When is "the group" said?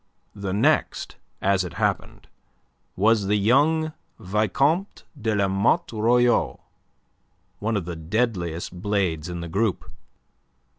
9.41-9.91